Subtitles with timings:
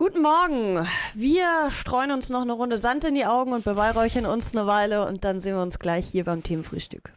[0.00, 0.88] Guten Morgen.
[1.12, 5.06] Wir streuen uns noch eine Runde Sand in die Augen und beweihräuchern uns eine Weile
[5.06, 7.12] und dann sehen wir uns gleich hier beim Themenfrühstück.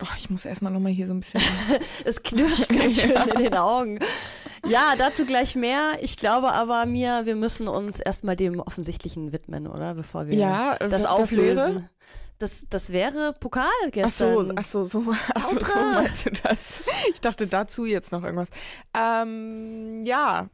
[0.00, 1.42] Oh, ich muss erstmal nochmal hier so ein bisschen.
[2.06, 3.98] es knirscht ganz schön in den Augen.
[4.68, 5.98] Ja, dazu gleich mehr.
[6.00, 9.94] Ich glaube aber mir, wir müssen uns erstmal dem Offensichtlichen widmen, oder?
[9.94, 11.56] Bevor wir ja, das, das auflösen.
[11.56, 11.90] Wäre?
[12.38, 14.52] Das, das wäre Pokal gestern.
[14.56, 16.84] Ach so, ach so, so, ach so, so meinst du das?
[17.12, 18.50] Ich dachte dazu jetzt noch irgendwas.
[18.94, 20.48] Ähm, ja.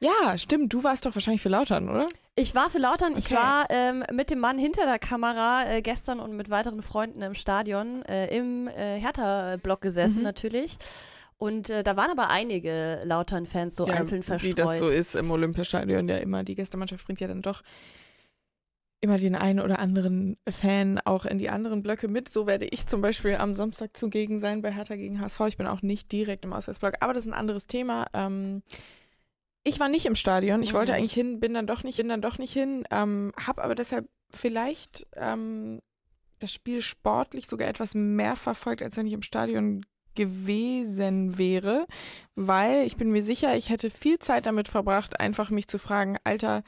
[0.00, 0.72] Ja, stimmt.
[0.72, 2.06] Du warst doch wahrscheinlich für Lautern, oder?
[2.34, 3.12] Ich war für Lautern.
[3.12, 3.20] Okay.
[3.20, 7.22] Ich war ähm, mit dem Mann hinter der Kamera äh, gestern und mit weiteren Freunden
[7.22, 10.24] im Stadion äh, im äh, Hertha-Block gesessen mhm.
[10.24, 10.76] natürlich.
[11.36, 14.50] Und äh, da waren aber einige Lautern-Fans so ja, einzeln verstreut.
[14.50, 16.44] Wie das so ist im Olympiastadion, ja immer.
[16.44, 17.62] Die Gästemannschaft bringt ja dann doch
[19.04, 22.30] immer den einen oder anderen Fan auch in die anderen Blöcke mit.
[22.30, 25.40] So werde ich zum Beispiel am Samstag zugegen sein bei Hertha gegen HSV.
[25.48, 28.06] Ich bin auch nicht direkt im Auswärtsblock, aber das ist ein anderes Thema.
[28.14, 28.62] Ähm,
[29.62, 30.62] ich war nicht im Stadion.
[30.62, 30.98] Ich wollte mhm.
[30.98, 32.84] eigentlich hin, bin dann doch nicht, bin dann doch nicht hin.
[32.90, 35.80] Ähm, hab aber deshalb vielleicht ähm,
[36.38, 39.84] das Spiel sportlich sogar etwas mehr verfolgt, als wenn ich im Stadion
[40.14, 41.86] gewesen wäre,
[42.34, 46.16] weil ich bin mir sicher, ich hätte viel Zeit damit verbracht, einfach mich zu fragen,
[46.24, 46.62] Alter,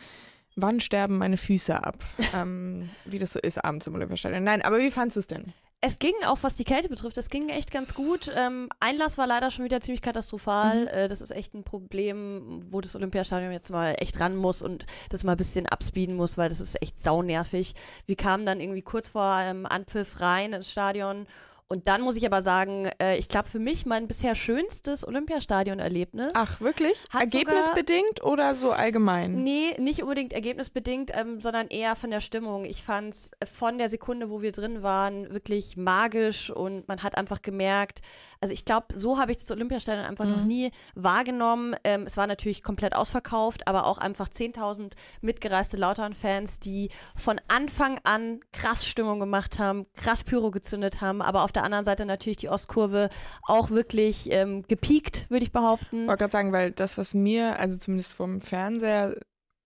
[0.56, 2.04] wann sterben meine Füße ab?
[2.34, 4.42] ähm, wie das so ist abends im Olympiastadion.
[4.42, 5.52] Nein, aber wie fandest du es denn?
[5.82, 8.32] Es ging auch, was die Kälte betrifft, es ging echt ganz gut.
[8.34, 10.82] Ähm, Einlass war leider schon wieder ziemlich katastrophal.
[10.82, 10.88] Mhm.
[10.88, 14.86] Äh, das ist echt ein Problem, wo das Olympiastadion jetzt mal echt ran muss und
[15.10, 17.74] das mal ein bisschen abspeeden muss, weil das ist echt saunervig.
[18.06, 21.26] Wir kamen dann irgendwie kurz vor ähm, Anpfiff rein ins Stadion
[21.68, 26.30] und dann muss ich aber sagen, äh, ich glaube für mich mein bisher schönstes Olympiastadion-Erlebnis.
[26.34, 27.04] Ach, wirklich?
[27.12, 29.42] Ergebnisbedingt sogar, oder so allgemein?
[29.42, 32.64] Nee, nicht unbedingt ergebnisbedingt, ähm, sondern eher von der Stimmung.
[32.64, 37.18] Ich fand es von der Sekunde, wo wir drin waren, wirklich magisch und man hat
[37.18, 38.00] einfach gemerkt,
[38.40, 40.30] also ich glaube, so habe ich das Olympiastadion einfach mhm.
[40.30, 41.74] noch nie wahrgenommen.
[41.82, 47.98] Ähm, es war natürlich komplett ausverkauft, aber auch einfach 10.000 mitgereiste Lautern-Fans, die von Anfang
[48.04, 52.36] an krass Stimmung gemacht haben, krass Pyro gezündet haben, aber auf der anderen Seite natürlich
[52.36, 53.10] die Ostkurve
[53.42, 56.02] auch wirklich ähm, gepiekt, würde ich behaupten.
[56.02, 59.16] Ich wollte gerade sagen, weil das, was mir, also zumindest vom Fernseher,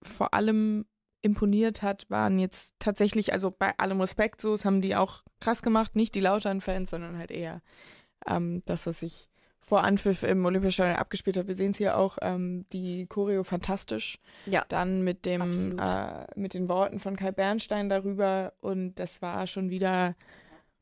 [0.03, 0.87] vor allem
[1.23, 5.63] imponiert hat, waren jetzt tatsächlich, also bei allem Respekt so, das haben die auch krass
[5.63, 7.61] gemacht, nicht die Lautern-Fans, sondern halt eher
[8.27, 9.29] ähm, das, was sich
[9.71, 11.47] vor Anpfiff im Olympiastadion abgespielt hat.
[11.47, 14.19] Wir sehen es hier auch, ähm, die Choreo fantastisch.
[14.47, 14.65] Ja.
[14.69, 19.71] Dann mit dem, äh, mit den Worten von Kai Bernstein darüber und das war schon
[19.71, 20.17] wieder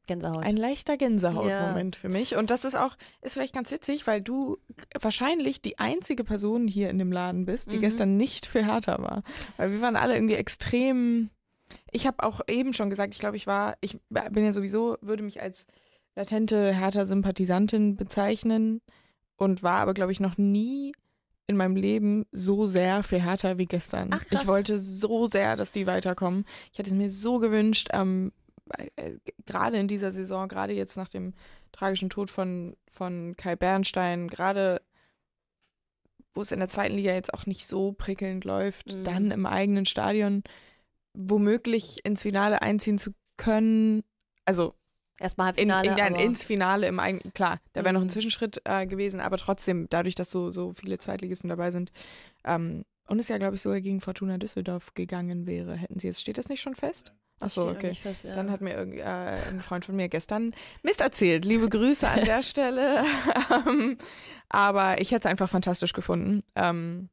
[0.09, 0.45] Gänsehaut.
[0.45, 2.01] Ein leichter Gänsehautmoment ja.
[2.01, 2.35] für mich.
[2.35, 4.59] Und das ist auch, ist vielleicht ganz witzig, weil du
[5.01, 7.83] wahrscheinlich die einzige Person hier in dem Laden bist, die mhm.
[7.83, 9.23] gestern nicht für Hertha war.
[9.57, 11.31] Weil wir waren alle irgendwie extrem.
[11.93, 15.23] Ich habe auch eben schon gesagt, ich glaube, ich war, ich bin ja sowieso, würde
[15.23, 15.67] mich als
[16.17, 18.81] latente Hertha-Sympathisantin bezeichnen
[19.37, 20.93] und war aber, glaube ich, noch nie
[21.49, 24.11] in meinem Leben so sehr für Hertha wie gestern.
[24.13, 26.45] Ach, ich wollte so sehr, dass die weiterkommen.
[26.73, 28.47] Ich hätte es mir so gewünscht, ähm, äh,
[29.47, 31.34] gerade in dieser Saison, gerade jetzt nach dem
[31.73, 34.81] tragischen Tod von, von Kai Bernstein, gerade
[36.34, 39.05] wo es in der zweiten Liga jetzt auch nicht so prickelnd läuft, mhm.
[39.05, 40.45] dann im eigenen Stadion
[41.15, 44.05] womöglich ins Finale einziehen zu können.
[44.45, 44.75] Also
[45.21, 45.91] Erstmal Halbfinale.
[45.91, 47.95] In, in, ins Finale im eigenen, klar, da wäre mhm.
[47.95, 48.11] noch ein mhm.
[48.11, 51.91] Zwischenschritt äh, gewesen, aber trotzdem, dadurch, dass so, so viele Zweitligisten dabei sind,
[52.45, 56.21] ähm, und es ja, glaube ich, sogar gegen Fortuna Düsseldorf gegangen wäre, hätten sie jetzt,
[56.21, 57.13] steht das nicht schon fest?
[57.41, 57.95] Achso, okay.
[57.95, 58.35] Fest, ja.
[58.35, 61.45] Dann hat mir äh, ein Freund von mir gestern Mist erzählt.
[61.45, 63.05] Liebe Grüße an der Stelle.
[63.67, 63.97] Ähm,
[64.49, 66.43] aber ich hätte es einfach fantastisch gefunden.
[66.57, 67.09] Ähm,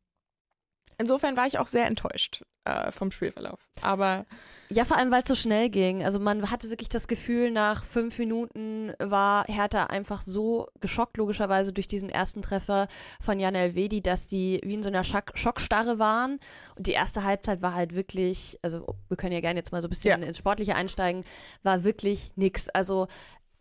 [0.98, 3.60] insofern war ich auch sehr enttäuscht äh, vom Spielverlauf.
[3.82, 4.26] Aber
[4.70, 6.04] ja, vor allem, weil es so schnell ging.
[6.04, 11.72] Also man hatte wirklich das Gefühl, nach fünf Minuten war Hertha einfach so geschockt, logischerweise
[11.72, 12.88] durch diesen ersten Treffer
[13.22, 16.40] von Jan Elvedi, dass die wie in so einer Schock Schockstarre waren.
[16.76, 19.88] Und die erste Halbzeit war halt wirklich, also wir können ja gerne jetzt mal so
[19.88, 20.28] ein bisschen ja.
[20.28, 21.24] ins Sportliche einsteigen,
[21.62, 22.68] war wirklich nix.
[22.70, 23.08] Also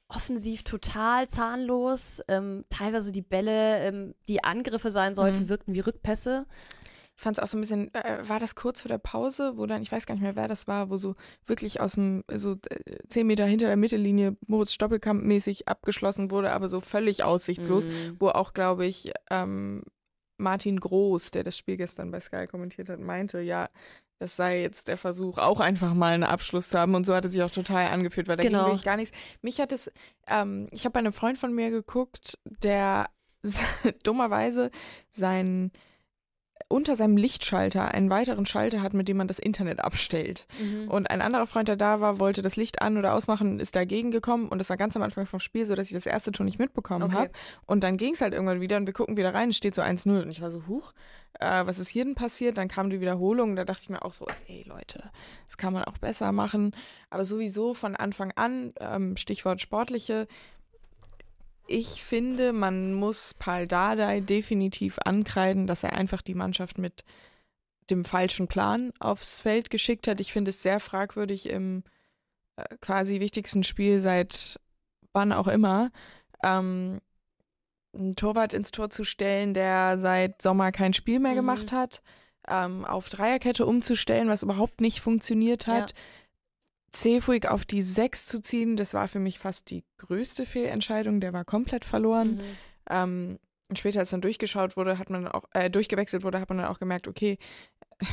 [0.09, 2.22] offensiv total zahnlos.
[2.28, 5.48] Ähm, teilweise die Bälle, ähm, die Angriffe sein sollten, mhm.
[5.51, 6.47] wirkten wie Rückpässe.
[7.16, 9.66] Ich fand es auch so ein bisschen, äh, war das kurz vor der Pause, wo
[9.66, 11.15] dann, ich weiß gar nicht mehr, wer das war, wo so
[11.47, 16.53] wirklich aus dem, so äh, zehn Meter hinter der Mittellinie Moritz Stoppelkamp mäßig abgeschlossen wurde,
[16.53, 18.16] aber so völlig aussichtslos, mhm.
[18.19, 19.83] wo auch, glaube ich, ähm,
[20.39, 23.69] Martin Groß, der das Spiel gestern bei Sky kommentiert hat, meinte, ja,
[24.19, 26.95] das sei jetzt der Versuch, auch einfach mal einen Abschluss zu haben.
[26.95, 28.61] Und so hat es sich auch total angefühlt, weil da genau.
[28.61, 29.16] ging wirklich gar nichts.
[29.43, 29.91] Mich hat es,
[30.27, 33.11] ähm, ich habe bei einem Freund von mir geguckt, der
[34.03, 34.71] dummerweise
[35.11, 35.72] sein
[36.68, 40.47] unter seinem Lichtschalter einen weiteren Schalter hat, mit dem man das Internet abstellt.
[40.60, 40.89] Mhm.
[40.89, 44.10] Und ein anderer Freund, der da war, wollte das Licht an- oder ausmachen, ist dagegen
[44.10, 44.48] gekommen.
[44.48, 46.59] Und das war ganz am Anfang vom Spiel so, dass ich das erste Ton nicht
[46.59, 47.16] mitbekommen okay.
[47.16, 47.30] habe.
[47.66, 49.83] Und dann ging es halt irgendwann wieder und wir gucken wieder rein, es steht so
[49.83, 50.22] 1-0.
[50.22, 50.92] Und ich war so, huch,
[51.41, 52.56] äh, was ist hier denn passiert?
[52.59, 53.56] Dann kam die Wiederholung.
[53.56, 55.10] Da dachte ich mir auch so, hey Leute,
[55.47, 56.74] das kann man auch besser machen.
[57.10, 60.27] Aber sowieso von Anfang an, ähm, Stichwort sportliche,
[61.66, 67.05] ich finde, man muss Paul Dardai definitiv ankreiden, dass er einfach die Mannschaft mit
[67.91, 70.21] dem falschen Plan aufs Feld geschickt hat.
[70.21, 71.84] Ich finde es sehr fragwürdig im
[72.57, 74.59] äh, quasi wichtigsten Spiel seit
[75.13, 75.91] wann auch immer,
[76.43, 77.01] ähm,
[77.95, 81.37] einen Torwart ins Tor zu stellen, der seit Sommer kein Spiel mehr mhm.
[81.37, 82.03] gemacht hat,
[82.49, 85.91] ähm, auf Dreierkette umzustellen, was überhaupt nicht funktioniert hat.
[85.91, 85.97] Ja.
[86.94, 91.20] Cefuig auf die 6 zu ziehen, das war für mich fast die größte Fehlentscheidung.
[91.20, 92.36] Der war komplett verloren.
[92.36, 92.41] Mhm.
[92.91, 93.38] Ähm,
[93.68, 96.68] und später, als dann durchgeschaut wurde, hat man auch, äh, durchgewechselt wurde, hat man dann
[96.68, 97.38] auch gemerkt, okay,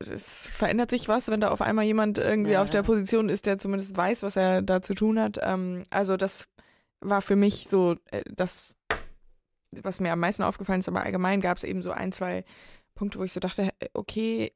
[0.00, 3.46] es verändert sich was, wenn da auf einmal jemand irgendwie ja, auf der Position ist,
[3.46, 5.38] der zumindest weiß, was er da zu tun hat.
[5.42, 6.46] Ähm, also das
[7.00, 8.76] war für mich so äh, das,
[9.70, 12.44] was mir am meisten aufgefallen ist, aber allgemein gab es eben so ein, zwei
[12.94, 14.52] Punkte, wo ich so dachte, okay,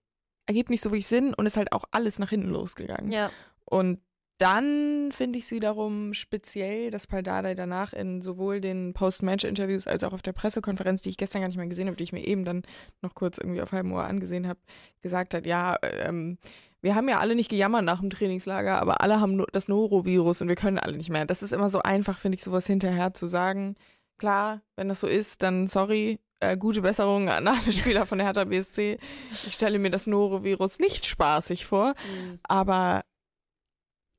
[0.47, 3.13] ergibt nicht so wirklich Sinn und ist halt auch alles nach hinten losgegangen.
[3.13, 3.31] Ja.
[3.65, 4.01] Und
[4.39, 10.13] dann finde ich es wiederum speziell, dass Paldadei danach in sowohl den Post-Match-Interviews als auch
[10.13, 12.45] auf der Pressekonferenz, die ich gestern gar nicht mehr gesehen habe, die ich mir eben
[12.45, 12.63] dann
[13.01, 14.61] noch kurz irgendwie auf halbem Ohr angesehen habe,
[15.01, 16.37] gesagt hat, ja, ähm,
[16.83, 20.49] wir haben ja alle nicht gejammert nach dem Trainingslager, aber alle haben das Norovirus und
[20.49, 21.25] wir können alle nicht mehr.
[21.25, 23.75] Das ist immer so einfach, finde ich, sowas hinterher zu sagen.
[24.19, 28.27] Klar, wenn das so ist, dann sorry, äh, gute Besserung an alle Spieler von der
[28.27, 28.99] Hertha BSC.
[29.31, 32.39] Ich stelle mir das Norovirus nicht spaßig vor, mhm.
[32.43, 33.05] aber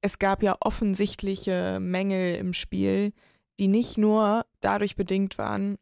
[0.01, 3.13] es gab ja offensichtliche Mängel im Spiel,
[3.59, 5.77] die nicht nur dadurch bedingt waren,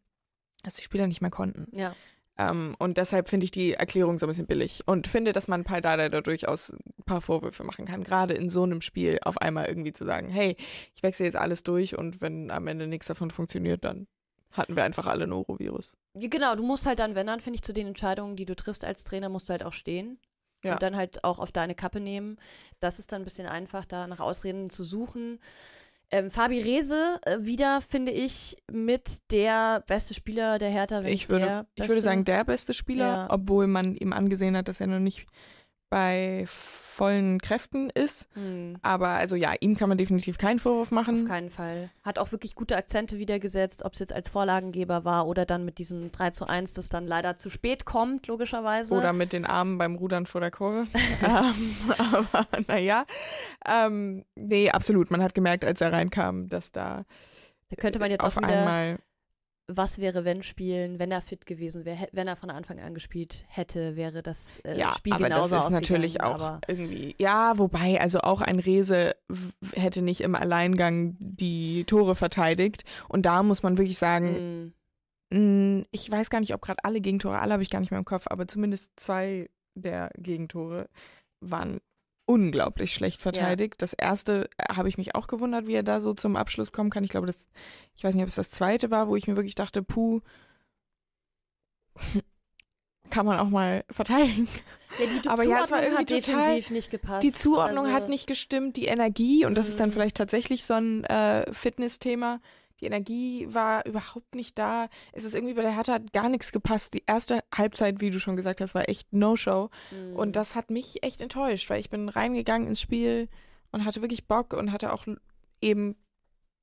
[0.64, 1.68] dass die Spieler nicht mehr konnten.
[1.78, 1.96] Ja.
[2.38, 5.64] Ähm, und deshalb finde ich die Erklärung so ein bisschen billig und finde, dass man
[5.64, 9.68] Paldada da durchaus ein paar Vorwürfe machen kann, gerade in so einem Spiel auf einmal
[9.68, 10.58] irgendwie zu sagen, hey,
[10.96, 14.08] ich wechsle jetzt alles durch und wenn am Ende nichts davon funktioniert, dann
[14.58, 15.96] hatten wir einfach alle Norovirus.
[16.14, 18.84] Genau, du musst halt dann, wenn dann, finde ich, zu den Entscheidungen, die du triffst
[18.84, 20.20] als Trainer, musst du halt auch stehen.
[20.64, 20.74] Ja.
[20.74, 22.38] Und dann halt auch auf deine Kappe nehmen.
[22.80, 25.40] Das ist dann ein bisschen einfach, da nach Ausreden zu suchen.
[26.12, 31.02] Ähm, Fabi Rehse äh, wieder, finde ich, mit der beste Spieler der Hertha.
[31.02, 33.28] Ich würde, ich würde sagen, der beste Spieler, ja.
[33.30, 35.28] obwohl man ihm angesehen hat, dass er noch nicht
[35.90, 38.30] bei vollen Kräften ist.
[38.36, 38.78] Hm.
[38.82, 41.24] Aber also ja, ihm kann man definitiv keinen Vorwurf machen.
[41.24, 41.90] Auf keinen Fall.
[42.04, 45.66] Hat auch wirklich gute Akzente wieder gesetzt, ob es jetzt als Vorlagengeber war oder dann
[45.66, 48.94] mit diesem 3 zu 1, das dann leider zu spät kommt, logischerweise.
[48.94, 50.88] Oder mit den Armen beim Rudern vor der Kurve.
[51.22, 53.06] ähm, aber naja.
[53.66, 55.12] Ähm, nee, absolut.
[55.12, 57.06] Man hat gemerkt, als er reinkam, dass da.
[57.70, 59.00] Da könnte man jetzt auf auch wieder einmal
[59.68, 63.46] was wäre, wenn spielen, wenn er fit gewesen wäre, wenn er von Anfang an gespielt
[63.48, 67.16] hätte, wäre das äh, ja, Spiel aber genauso das ist natürlich auch irgendwie.
[67.18, 69.16] Ja, wobei, also auch ein Rese
[69.74, 72.84] hätte nicht im Alleingang die Tore verteidigt.
[73.10, 74.74] Und da muss man wirklich sagen,
[75.32, 75.82] mm.
[75.92, 78.06] ich weiß gar nicht, ob gerade alle Gegentore, alle habe ich gar nicht mehr im
[78.06, 80.90] Kopf, aber zumindest zwei der Gegentore
[81.42, 81.80] waren
[82.26, 83.76] unglaublich schlecht verteidigt.
[83.76, 83.78] Ja.
[83.80, 86.90] Das erste äh, habe ich mich auch gewundert, wie er da so zum Abschluss kommen
[86.90, 87.04] kann.
[87.04, 87.48] Ich glaube, das,
[87.96, 90.22] ich weiß nicht, ob es das zweite war, wo ich mir wirklich dachte, puh,
[93.10, 94.48] kann man auch mal verteidigen.
[95.00, 97.24] Ja, die Aber ja, es war irgendwie hat defensiv nicht gepasst.
[97.24, 99.94] Die Zuordnung also, hat nicht gestimmt, die Energie, und das ist dann mhm.
[99.94, 102.40] vielleicht tatsächlich so ein äh, Fitness-Thema.
[102.82, 104.90] Die Energie war überhaupt nicht da.
[105.14, 106.94] Es ist irgendwie bei der Hertha hat gar nichts gepasst.
[106.94, 109.70] Die erste Halbzeit, wie du schon gesagt hast, war echt No-Show.
[109.92, 110.16] Mhm.
[110.16, 113.30] Und das hat mich echt enttäuscht, weil ich bin reingegangen ins Spiel
[113.72, 115.06] und hatte wirklich Bock und hatte auch
[115.62, 115.96] eben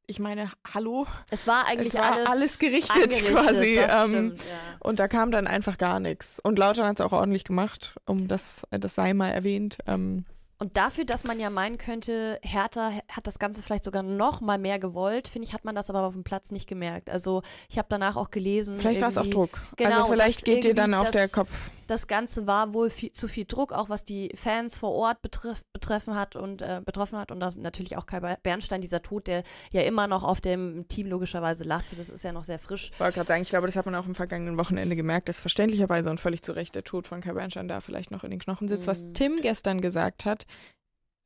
[0.06, 1.06] ich meine, hallo.
[1.30, 3.78] Es war eigentlich es war alles, alles gerichtet quasi.
[3.78, 4.76] Ähm, stimmt, ja.
[4.80, 6.38] Und da kam dann einfach gar nichts.
[6.40, 9.78] Und Lautern hat es auch ordentlich gemacht, um das, das sei mal erwähnt.
[9.86, 10.24] Ähm,
[10.62, 14.58] und dafür, dass man ja meinen könnte, Hertha hat das Ganze vielleicht sogar noch mal
[14.58, 17.10] mehr gewollt, finde ich, hat man das aber auf dem Platz nicht gemerkt.
[17.10, 18.78] Also ich habe danach auch gelesen.
[18.78, 19.60] Vielleicht war es auch Druck.
[19.76, 21.50] Genau, also vielleicht geht dir dann auch der Kopf.
[21.92, 25.70] Das Ganze war wohl viel, zu viel Druck, auch was die Fans vor Ort betrifft,
[25.74, 27.30] betreffen hat und äh, betroffen hat.
[27.30, 31.08] Und das natürlich auch Kai Bernstein, dieser Tod, der ja immer noch auf dem Team
[31.08, 31.98] logischerweise lastet.
[31.98, 32.92] Das ist ja noch sehr frisch.
[32.94, 35.38] Ich wollte gerade sagen, ich glaube, das hat man auch im vergangenen Wochenende gemerkt, dass
[35.38, 38.40] verständlicherweise und völlig zu Recht der Tod von Kai Bernstein da vielleicht noch in den
[38.40, 38.86] Knochen sitzt.
[38.86, 38.90] Mhm.
[38.90, 40.46] Was Tim gestern gesagt hat,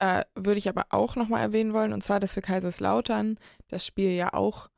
[0.01, 4.11] äh, würde ich aber auch nochmal erwähnen wollen, und zwar, dass für Kaiserslautern das Spiel
[4.11, 4.69] ja auch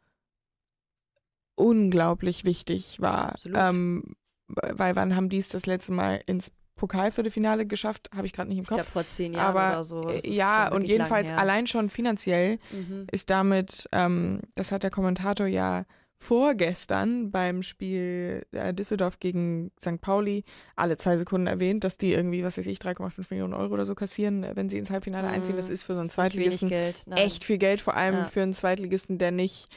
[1.55, 3.37] unglaublich wichtig war.
[3.55, 4.17] Ähm,
[4.49, 8.09] weil wann haben die es das letzte Mal ins Pokalviertelfinale geschafft?
[8.15, 8.79] Habe ich gerade nicht im Kopf.
[8.79, 10.11] Ich glaube vor zehn Jahren aber, oder so.
[10.25, 13.07] Ja, und jedenfalls allein schon finanziell mhm.
[13.11, 15.85] ist damit, ähm, das hat der Kommentator ja
[16.21, 20.01] vorgestern beim Spiel äh, Düsseldorf gegen St.
[20.01, 23.87] Pauli alle zwei Sekunden erwähnt, dass die irgendwie, was weiß ich, 3,5 Millionen Euro oder
[23.87, 25.57] so kassieren, äh, wenn sie ins Halbfinale einziehen.
[25.57, 26.71] Das ist für so einen Zweitligisten
[27.15, 28.25] echt viel Geld, vor allem ja.
[28.25, 29.69] für einen Zweitligisten, der nicht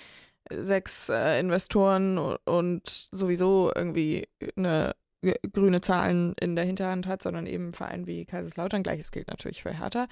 [0.49, 4.95] sechs äh, Investoren und sowieso irgendwie eine
[5.53, 8.83] grüne Zahlen in der Hinterhand hat, sondern eben ein Verein wie Kaiserslautern.
[8.83, 10.07] Gleiches gilt natürlich für Hertha.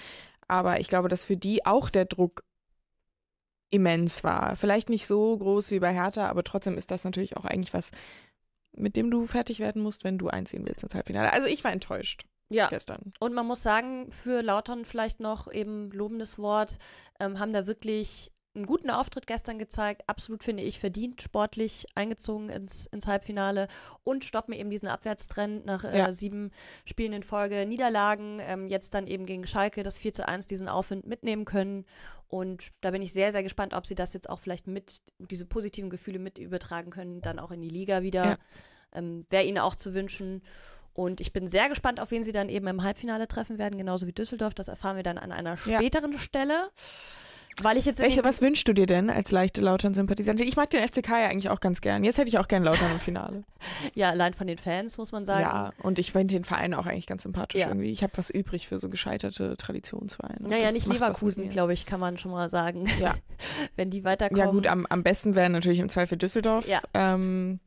[0.48, 2.44] Aber ich glaube, dass für die auch der Druck
[3.72, 4.56] immens war.
[4.56, 7.92] Vielleicht nicht so groß wie bei Hertha, aber trotzdem ist das natürlich auch eigentlich was,
[8.76, 11.32] mit dem du fertig werden musst, wenn du einziehen willst ins Halbfinale.
[11.34, 12.26] Also ich war enttäuscht.
[12.52, 12.68] Ja.
[12.68, 13.14] Gestern.
[13.20, 16.80] Und man muss sagen, für Lautern vielleicht noch eben lobendes Wort,
[17.20, 20.04] ähm, haben da wirklich einen guten Auftritt gestern gezeigt.
[20.08, 23.68] Absolut, finde ich, verdient sportlich eingezogen ins, ins Halbfinale
[24.04, 26.12] und stoppen eben diesen Abwärtstrend nach äh, ja.
[26.12, 26.52] sieben
[26.86, 27.66] Spielen in Folge.
[27.66, 31.86] Niederlagen, ähm, jetzt dann eben gegen Schalke das 4 zu 1 diesen Aufwind mitnehmen können.
[32.28, 35.46] Und da bin ich sehr, sehr gespannt, ob sie das jetzt auch vielleicht mit, diese
[35.46, 38.26] positiven Gefühle mit übertragen können, dann auch in die Liga wieder.
[38.26, 38.38] Ja.
[38.94, 40.42] Ähm, Wäre ihnen auch zu wünschen.
[40.94, 44.06] Und ich bin sehr gespannt, auf wen sie dann eben im Halbfinale treffen werden, genauso
[44.06, 44.54] wie Düsseldorf.
[44.54, 46.20] Das erfahren wir dann an einer späteren ja.
[46.20, 46.70] Stelle.
[47.64, 50.48] Weil ich jetzt Welche, was wünschst du dir denn als leichte Lautern-Sympathisantin?
[50.48, 52.04] Ich mag den FCK ja eigentlich auch ganz gern.
[52.04, 53.44] Jetzt hätte ich auch gern Lautern im Finale.
[53.94, 55.42] ja, allein von den Fans, muss man sagen.
[55.42, 57.68] Ja, und ich finde den Verein auch eigentlich ganz sympathisch ja.
[57.68, 57.92] irgendwie.
[57.92, 60.48] Ich habe was übrig für so gescheiterte Traditionsvereine.
[60.48, 62.88] Naja, nicht Leverkusen, glaube ich, kann man schon mal sagen.
[63.00, 63.16] Ja.
[63.76, 64.44] Wenn die weiterkommen.
[64.44, 66.68] Ja, gut, am, am besten wäre natürlich im Zweifel Düsseldorf.
[66.68, 66.82] Ja.
[66.94, 67.60] Ähm,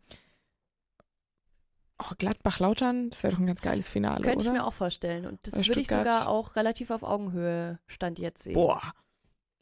[1.98, 4.46] Oh, Gladbach-Lautern, das wäre doch ein ganz geiles Finale, Könnte oder?
[4.46, 5.24] ich mir auch vorstellen.
[5.24, 8.54] Und das würde ich sogar auch relativ auf Augenhöhe Stand jetzt sehen.
[8.54, 8.80] Boah,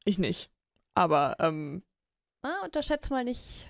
[0.04, 0.50] ich nicht.
[0.94, 1.82] Aber, ähm.
[2.42, 3.68] Ah, unterschätzt mal nicht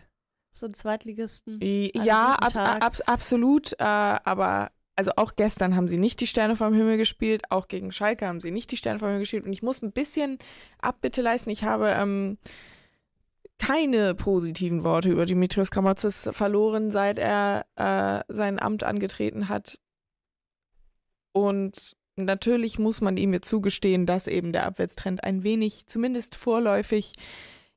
[0.53, 1.61] so einen Zweitligisten.
[1.63, 3.73] Ja, ab, ab, absolut.
[3.75, 7.91] Äh, aber also auch gestern haben sie nicht die Sterne vom Himmel gespielt, auch gegen
[7.91, 9.47] Schalke haben sie nicht die Sterne vom Himmel gespielt.
[9.47, 10.39] Und ich muss ein bisschen
[10.79, 11.49] Abbitte leisten.
[11.49, 12.37] Ich habe ähm,
[13.59, 19.79] keine positiven Worte über Dimitrios Kramotzes verloren, seit er äh, sein Amt angetreten hat.
[21.33, 27.13] Und natürlich muss man ihm jetzt zugestehen, dass eben der Abwärtstrend ein wenig, zumindest vorläufig,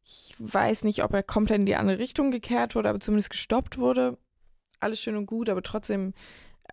[0.04, 3.78] ich weiß nicht, ob er komplett in die andere Richtung gekehrt wurde, aber zumindest gestoppt
[3.78, 4.18] wurde.
[4.80, 6.14] Alles schön und gut, aber trotzdem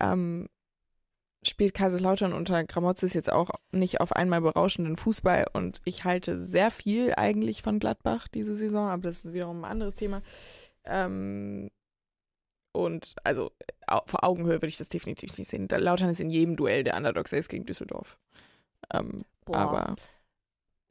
[0.00, 0.48] ähm,
[1.42, 6.70] spielt Kaiserslautern unter Gramozis jetzt auch nicht auf einmal berauschenden Fußball und ich halte sehr
[6.70, 10.22] viel eigentlich von Gladbach diese Saison, aber das ist wiederum ein anderes Thema.
[10.84, 11.70] Ähm,
[12.72, 13.50] und also
[13.86, 15.68] auf Augenhöhe würde ich das definitiv nicht sehen.
[15.68, 18.18] Lautern ist in jedem Duell der Underdog, selbst gegen Düsseldorf.
[18.92, 19.96] Ähm, aber.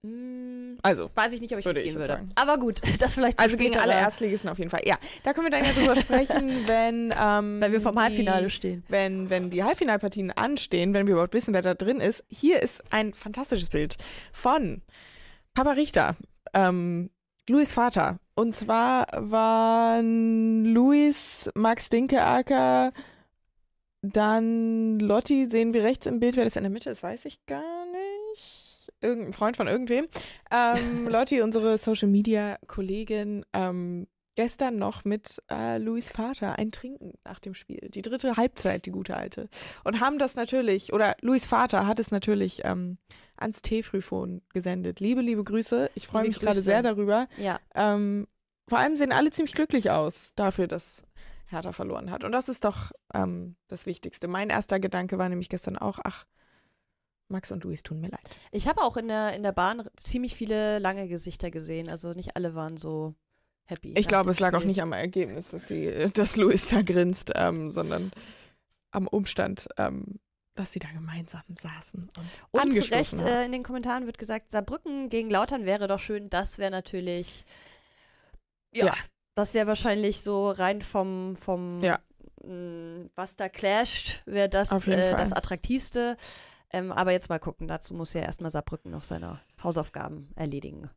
[0.05, 1.09] Hm, also.
[1.13, 2.13] Weiß ich nicht, ob ich würde mitgehen ich würde.
[2.13, 2.31] Sagen.
[2.35, 4.81] Aber gut, das vielleicht Also gegen alle Erstligisten auf jeden Fall.
[4.85, 7.13] Ja, da können wir dann ja drüber sprechen, wenn.
[7.17, 8.83] Ähm, wenn wir vom Halbfinale die, stehen.
[8.87, 12.25] Wenn, wenn die Halbfinalpartien anstehen, wenn wir überhaupt wissen, wer da drin ist.
[12.29, 13.97] Hier ist ein fantastisches Bild
[14.31, 14.81] von
[15.53, 16.15] Papa Richter.
[16.53, 17.09] Ähm,
[17.49, 18.19] Louis Vater.
[18.35, 22.93] Und zwar waren Louis, Max Dinkeacker,
[24.01, 27.45] dann Lotti, sehen wir rechts im Bild, wer das in der Mitte ist, weiß ich
[27.47, 28.93] gar nicht.
[29.01, 30.07] Irgendein Freund von irgendwem.
[30.51, 34.07] Ähm, Lotti, unsere Social Media Kollegin, ähm,
[34.39, 37.89] gestern noch mit äh, Louis Vater ein Trinken nach dem Spiel.
[37.89, 39.49] Die dritte Halbzeit, die gute alte.
[39.83, 42.99] Und haben das natürlich, oder Louis Vater hat es natürlich ähm,
[43.35, 45.01] ans T-Frühphone gesendet.
[45.01, 45.91] Liebe, liebe Grüße.
[45.93, 47.27] Ich freue mich gerade sehr darüber.
[47.35, 47.59] Ja.
[47.75, 48.27] Ähm,
[48.69, 51.03] vor allem sehen alle ziemlich glücklich aus dafür, dass
[51.47, 52.23] Hertha verloren hat.
[52.23, 54.29] Und das ist doch ähm, das Wichtigste.
[54.29, 56.23] Mein erster Gedanke war nämlich gestern auch, ach,
[57.27, 58.23] Max und Luis tun mir leid.
[58.53, 61.89] Ich habe auch in der, in der Bahn ziemlich viele lange Gesichter gesehen.
[61.89, 63.15] Also nicht alle waren so
[63.69, 63.93] happy.
[63.95, 64.59] Ich glaube, es lag Spiel.
[64.59, 68.11] auch nicht am Ergebnis, dass, die, dass Luis da grinst, ähm, sondern
[68.91, 70.19] am Umstand, ähm,
[70.55, 72.09] dass sie da gemeinsam saßen
[72.51, 75.99] und, und zu Recht äh, in den Kommentaren wird gesagt, Saarbrücken gegen Lautern wäre doch
[75.99, 76.29] schön.
[76.29, 77.45] Das wäre natürlich,
[78.71, 78.93] ja, ja.
[79.35, 81.99] das wäre wahrscheinlich so rein vom, vom ja.
[82.43, 86.17] mh, mm, was da clasht, wäre das äh, das Attraktivste.
[86.71, 90.89] Ähm, aber jetzt mal gucken, dazu muss ja erstmal Saarbrücken noch seine Hausaufgaben erledigen.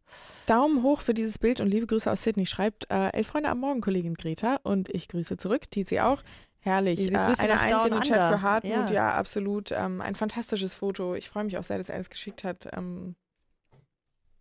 [0.46, 2.44] Daumen hoch für dieses Bild und liebe Grüße aus Sydney.
[2.44, 4.60] Schreibt äh, Elf Freunde am Morgen, Kollegin Greta.
[4.62, 6.22] Und ich grüße zurück, Tizi auch.
[6.60, 7.10] Herrlich.
[7.10, 9.72] Äh, eine Eins in den Chat für Hartmut, ja, ja absolut.
[9.72, 11.14] Ähm, ein fantastisches Foto.
[11.14, 12.68] Ich freue mich auch sehr, dass er es geschickt hat.
[12.76, 13.16] Ähm,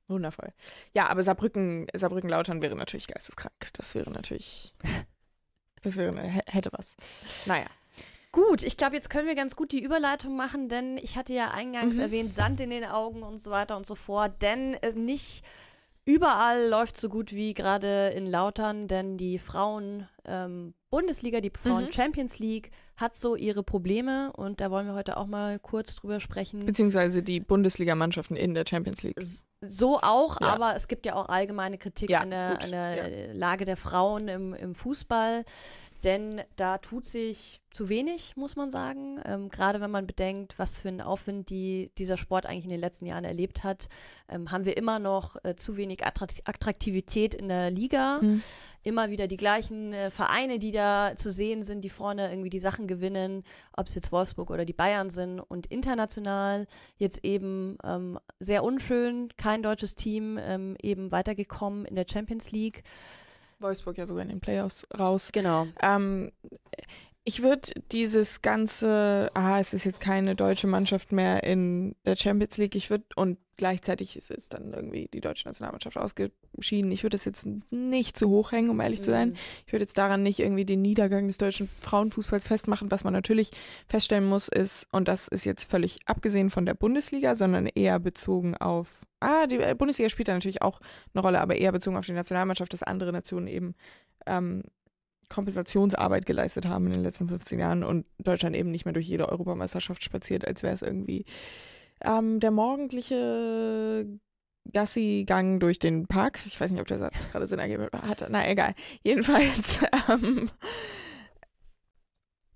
[0.07, 0.53] wundervoll.
[0.93, 3.69] Ja, aber Saarbrücken, Saarbrücken-Lautern wäre natürlich geisteskrank.
[3.73, 4.75] Das wäre natürlich,
[5.81, 6.95] das wäre, hätte was.
[7.45, 7.67] Naja.
[8.31, 11.51] Gut, ich glaube, jetzt können wir ganz gut die Überleitung machen, denn ich hatte ja
[11.51, 12.01] eingangs mhm.
[12.01, 15.43] erwähnt, Sand in den Augen und so weiter und so fort, denn äh, nicht
[16.03, 21.85] Überall läuft so gut wie gerade in Lautern, denn die Frauen ähm, Bundesliga, die Frauen
[21.85, 21.91] mhm.
[21.91, 26.19] Champions League hat so ihre Probleme und da wollen wir heute auch mal kurz drüber
[26.19, 26.65] sprechen.
[26.65, 29.15] Beziehungsweise die Bundesliga-Mannschaften in der Champions League.
[29.61, 30.47] So auch, ja.
[30.47, 33.33] aber es gibt ja auch allgemeine Kritik ja, an der, an der ja.
[33.33, 35.45] Lage der Frauen im, im Fußball.
[36.03, 39.19] Denn da tut sich zu wenig, muss man sagen.
[39.23, 42.79] Ähm, Gerade wenn man bedenkt, was für einen Aufwind die, dieser Sport eigentlich in den
[42.79, 43.87] letzten Jahren erlebt hat,
[44.27, 48.19] ähm, haben wir immer noch äh, zu wenig Attraktivität in der Liga.
[48.21, 48.43] Mhm.
[48.83, 52.59] Immer wieder die gleichen äh, Vereine, die da zu sehen sind, die vorne irgendwie die
[52.59, 53.43] Sachen gewinnen,
[53.73, 55.39] ob es jetzt Wolfsburg oder die Bayern sind.
[55.39, 56.67] Und international
[56.97, 62.83] jetzt eben ähm, sehr unschön, kein deutsches Team ähm, eben weitergekommen in der Champions League.
[63.61, 65.29] Wolfsburg ja sogar in den Playoffs raus.
[65.31, 65.67] Genau.
[65.81, 66.31] Ähm,
[67.23, 72.57] ich würde dieses ganze, ah, es ist jetzt keine deutsche Mannschaft mehr in der Champions
[72.57, 76.91] League, ich würde, und gleichzeitig ist es dann irgendwie die deutsche Nationalmannschaft ausgeschieden.
[76.91, 79.03] Ich würde das jetzt nicht zu hoch hängen, um ehrlich mhm.
[79.03, 79.29] zu sein.
[79.29, 79.35] Mhm.
[79.67, 82.89] Ich würde jetzt daran nicht irgendwie den Niedergang des deutschen Frauenfußballs festmachen.
[82.89, 83.51] Was man natürlich
[83.87, 88.57] feststellen muss, ist, und das ist jetzt völlig abgesehen von der Bundesliga, sondern eher bezogen
[88.57, 88.87] auf,
[89.19, 90.79] ah, die Bundesliga spielt da natürlich auch
[91.13, 93.75] eine Rolle, aber eher bezogen auf die Nationalmannschaft, dass andere Nationen eben
[94.25, 94.63] ähm,
[95.29, 99.29] Kompensationsarbeit geleistet haben in den letzten 15 Jahren und Deutschland eben nicht mehr durch jede
[99.29, 101.25] Europameisterschaft spaziert, als wäre es irgendwie
[102.03, 104.05] ähm, der morgendliche
[104.71, 106.39] Gassi-Gang durch den Park.
[106.45, 108.25] Ich weiß nicht, ob der Satz gerade Sinn ergeben hat.
[108.29, 108.75] Na, egal.
[109.03, 110.49] Jedenfalls ähm,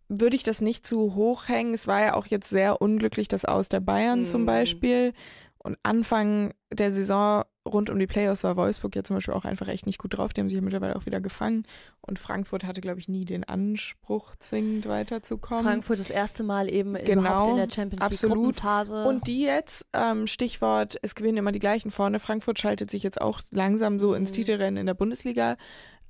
[0.07, 1.73] würde ich das nicht zu hoch hängen.
[1.73, 4.25] Es war ja auch jetzt sehr unglücklich, das Aus der Bayern mm.
[4.25, 4.45] zum mhm.
[4.45, 5.13] Beispiel.
[5.57, 9.67] Und Anfang der Saison rund um die Playoffs war Wolfsburg ja zum Beispiel auch einfach
[9.67, 10.34] echt nicht gut drauf.
[10.34, 11.65] Die haben sich ja mittlerweile auch wieder gefangen.
[12.01, 15.63] Und Frankfurt hatte, glaube ich, nie den Anspruch, zwingend weiterzukommen.
[15.63, 18.38] Frankfurt das erste Mal eben genau, in der Champions League absolut.
[18.38, 19.05] Gruppenphase.
[19.05, 22.19] Und die jetzt, ähm, Stichwort, es gewinnen immer die gleichen vorne.
[22.19, 24.36] Frankfurt schaltet sich jetzt auch langsam so ins mhm.
[24.36, 25.57] Titelrennen in der Bundesliga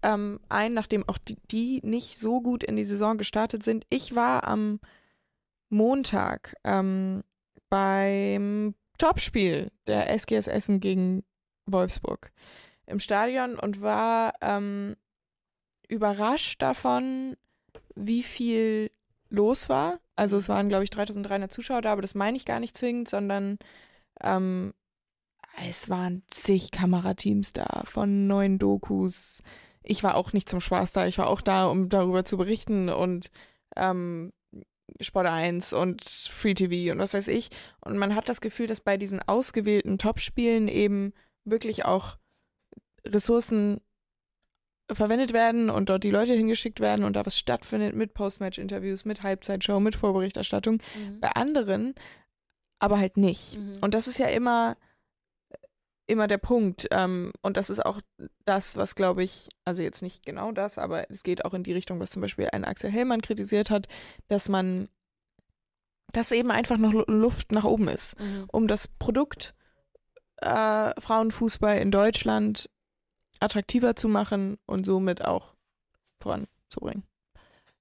[0.03, 3.85] ähm, ein, nachdem auch die, die, nicht so gut in die Saison gestartet sind.
[3.89, 4.79] Ich war am
[5.69, 7.23] Montag ähm,
[7.69, 11.23] beim Topspiel der SGS Essen gegen
[11.65, 12.31] Wolfsburg
[12.85, 14.95] im Stadion und war ähm,
[15.87, 17.35] überrascht davon,
[17.95, 18.91] wie viel
[19.29, 19.99] los war.
[20.15, 23.09] Also es waren, glaube ich, 3300 Zuschauer da, aber das meine ich gar nicht zwingend,
[23.09, 23.57] sondern
[24.21, 24.73] ähm,
[25.67, 29.41] es waren zig Kamerateams da von neuen Dokus.
[29.83, 32.89] Ich war auch nicht zum Spaß da, ich war auch da, um darüber zu berichten
[32.89, 33.29] und
[33.75, 34.33] ähm,
[35.01, 37.49] Sport 1 und Free TV und was weiß ich.
[37.81, 41.13] Und man hat das Gefühl, dass bei diesen ausgewählten Topspielen eben
[41.45, 42.17] wirklich auch
[43.05, 43.81] Ressourcen
[44.91, 49.23] verwendet werden und dort die Leute hingeschickt werden und da was stattfindet mit Postmatch-Interviews, mit
[49.23, 50.81] Halbzeitshow, mit Vorberichterstattung.
[50.95, 51.19] Mhm.
[51.19, 51.95] Bei anderen
[52.79, 53.57] aber halt nicht.
[53.57, 53.77] Mhm.
[53.81, 54.77] Und das ist ja immer
[56.07, 56.87] immer der Punkt.
[56.91, 57.99] Ähm, und das ist auch
[58.45, 61.73] das, was, glaube ich, also jetzt nicht genau das, aber es geht auch in die
[61.73, 63.87] Richtung, was zum Beispiel ein Axel Hellmann kritisiert hat,
[64.27, 64.87] dass man,
[66.11, 68.45] dass eben einfach noch Luft nach oben ist, mhm.
[68.51, 69.54] um das Produkt
[70.37, 72.69] äh, Frauenfußball in Deutschland
[73.39, 75.55] attraktiver zu machen und somit auch
[76.21, 77.03] voranzubringen.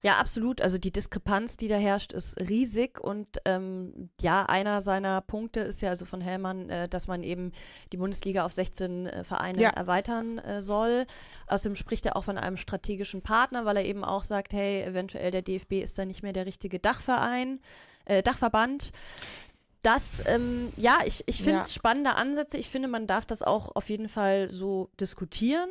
[0.05, 0.61] Ja, absolut.
[0.61, 3.01] Also die Diskrepanz, die da herrscht, ist riesig.
[3.01, 7.53] Und ähm, ja, einer seiner Punkte ist ja also von Hellmann, äh, dass man eben
[7.91, 9.71] die Bundesliga auf 16 äh, Vereine ja.
[9.71, 11.07] erweitern äh, soll.
[11.47, 15.31] Außerdem spricht er auch von einem strategischen Partner, weil er eben auch sagt, hey, eventuell
[15.31, 17.61] der DFB ist da nicht mehr der richtige Dachverein,
[18.05, 18.93] äh, Dachverband
[19.85, 21.79] das, ähm, ja, ich, ich finde es ja.
[21.79, 22.59] spannende Ansätze.
[22.59, 25.69] Ich finde, man darf das auch auf jeden Fall so diskutieren.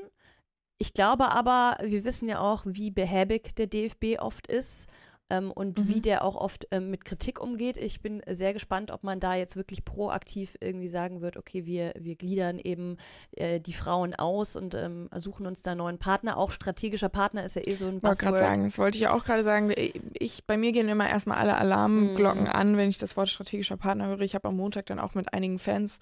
[0.77, 4.87] Ich glaube aber, wir wissen ja auch, wie behäbig der DFB oft ist
[5.29, 5.87] ähm, und mhm.
[5.87, 7.77] wie der auch oft ähm, mit Kritik umgeht.
[7.77, 11.93] Ich bin sehr gespannt, ob man da jetzt wirklich proaktiv irgendwie sagen wird, okay, wir,
[11.97, 12.97] wir gliedern eben
[13.31, 16.37] äh, die Frauen aus und ähm, suchen uns da neuen Partner.
[16.37, 18.13] Auch strategischer Partner ist ja eh so ein Buzzword.
[18.13, 19.71] Ich gerade sagen, das wollte ich auch gerade sagen.
[20.13, 22.49] Ich, bei mir gehen immer erstmal alle Alarmglocken mhm.
[22.49, 24.21] an, wenn ich das Wort strategischer Partner höre.
[24.21, 25.99] Ich habe am Montag dann auch mit einigen Fans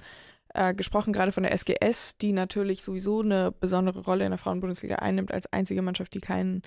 [0.54, 4.96] äh, gesprochen, gerade von der SGS, die natürlich sowieso eine besondere Rolle in der Frauenbundesliga
[4.96, 6.62] einnimmt, als einzige Mannschaft, die kein,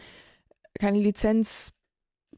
[0.79, 1.73] keine Lizenz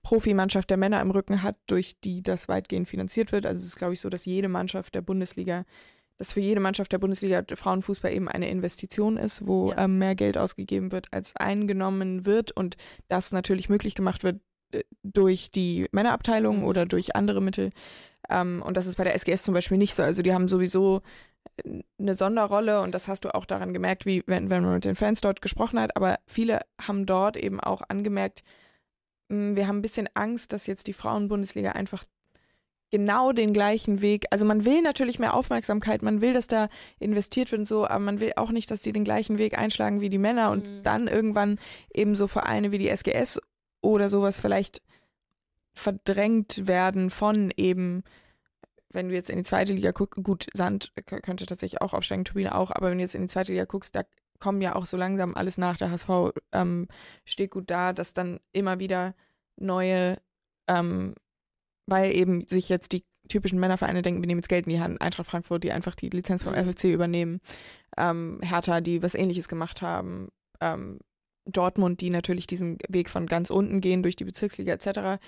[0.06, 3.44] Profimannschaft der Männer im Rücken hat, durch die das weitgehend finanziert wird.
[3.44, 5.64] Also es ist, glaube ich, so, dass jede Mannschaft der Bundesliga,
[6.16, 9.82] dass für jede Mannschaft der Bundesliga Frauenfußball eben eine Investition ist, wo ja.
[9.82, 12.76] ähm, mehr Geld ausgegeben wird, als eingenommen wird und
[13.08, 14.40] das natürlich möglich gemacht wird
[14.70, 16.66] äh, durch die Männerabteilung mhm.
[16.66, 17.70] oder durch andere Mittel.
[18.30, 20.04] Ähm, und das ist bei der SGS zum Beispiel nicht so.
[20.04, 21.02] Also die haben sowieso
[21.64, 24.84] äh, eine Sonderrolle und das hast du auch daran gemerkt, wie wenn, wenn man mit
[24.84, 25.96] den Fans dort gesprochen hat.
[25.96, 28.44] Aber viele haben dort eben auch angemerkt,
[29.28, 32.04] wir haben ein bisschen Angst, dass jetzt die Frauenbundesliga einfach
[32.90, 34.26] genau den gleichen Weg.
[34.30, 37.98] Also man will natürlich mehr Aufmerksamkeit, man will, dass da investiert wird und so, aber
[37.98, 40.82] man will auch nicht, dass die den gleichen Weg einschlagen wie die Männer und mhm.
[40.82, 41.58] dann irgendwann
[41.92, 43.40] eben so Vereine wie die SGS
[43.80, 44.82] oder sowas vielleicht
[45.74, 48.02] verdrängt werden von eben,
[48.90, 52.54] wenn du jetzt in die zweite Liga guckst, gut, Sand könnte tatsächlich auch aufsteigen, Turbine
[52.54, 54.04] auch, aber wenn du jetzt in die zweite Liga guckst, da
[54.38, 55.77] kommen ja auch so langsam alles nach.
[55.77, 56.09] Der HSV
[56.53, 56.88] ähm,
[57.25, 59.14] steht gut da, dass dann immer wieder
[59.57, 60.18] neue,
[60.68, 61.14] ähm,
[61.87, 65.01] weil eben sich jetzt die typischen Männervereine denken, wir nehmen jetzt Geld in die Hand.
[65.01, 66.70] Eintracht Frankfurt, die einfach die Lizenz vom mhm.
[66.70, 67.40] FFC übernehmen.
[67.96, 70.29] Ähm, Hertha, die was ähnliches gemacht haben.
[70.61, 70.99] Ähm,
[71.44, 75.22] Dortmund, die natürlich diesen Weg von ganz unten gehen durch die Bezirksliga etc.,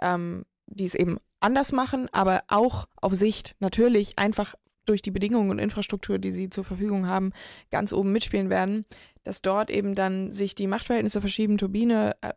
[0.00, 4.54] ähm, die es eben anders machen, aber auch auf Sicht natürlich einfach
[4.90, 7.32] durch die Bedingungen und Infrastruktur, die sie zur Verfügung haben,
[7.70, 8.84] ganz oben mitspielen werden,
[9.22, 11.58] dass dort eben dann sich die Machtverhältnisse verschieben.
[11.58, 12.32] Turbine äh,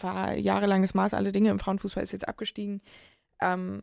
[0.00, 2.82] war jahrelang Maß aller Dinge im Frauenfußball, ist jetzt abgestiegen.
[3.40, 3.82] Ähm,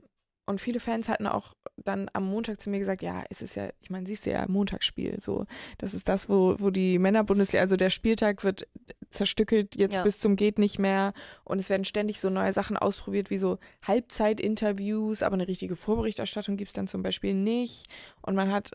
[0.52, 3.70] und viele Fans hatten auch dann am Montag zu mir gesagt, ja, es ist ja,
[3.80, 5.20] ich meine, siehst du ja, Montagsspiel.
[5.20, 5.46] So,
[5.80, 8.68] das ist das, wo, wo die Männerbundesliga, also der Spieltag wird
[9.10, 10.04] zerstückelt jetzt ja.
[10.04, 13.58] bis zum geht nicht mehr und es werden ständig so neue Sachen ausprobiert, wie so
[13.86, 17.88] Halbzeitinterviews, aber eine richtige Vorberichterstattung gibt es dann zum Beispiel nicht.
[18.22, 18.72] Und man hat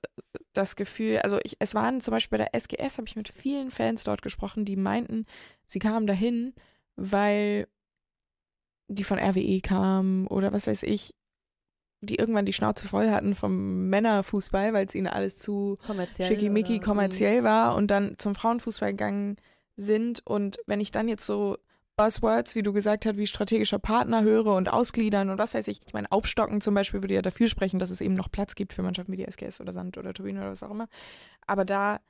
[0.52, 3.70] das Gefühl, also ich, es waren zum Beispiel bei der SGS, habe ich mit vielen
[3.70, 5.26] Fans dort gesprochen, die meinten,
[5.64, 6.54] sie kamen dahin,
[6.96, 7.68] weil
[8.88, 11.14] die von RWE kamen oder was weiß ich,
[12.00, 15.76] die irgendwann die Schnauze voll hatten vom Männerfußball, weil es ihnen alles zu
[16.16, 19.36] schickimicki kommerziell war und dann zum Frauenfußball gegangen
[19.76, 20.22] sind.
[20.26, 21.56] Und wenn ich dann jetzt so
[21.96, 25.80] Buzzwords, wie du gesagt hast, wie strategischer Partner höre und ausgliedern und was weiß ich,
[25.86, 28.74] ich meine, aufstocken zum Beispiel würde ja dafür sprechen, dass es eben noch Platz gibt
[28.74, 30.88] für Mannschaften wie die SGS oder Sand oder Turbine oder was auch immer.
[31.46, 32.00] Aber da,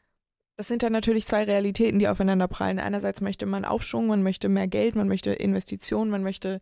[0.57, 2.81] das sind dann natürlich zwei Realitäten, die aufeinander prallen.
[2.81, 6.61] Einerseits möchte man Aufschwung, man möchte mehr Geld, man möchte Investitionen, man möchte